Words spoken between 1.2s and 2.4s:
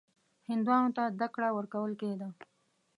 کړه ورکول کېده.